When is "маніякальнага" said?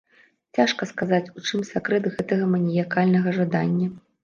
2.57-3.37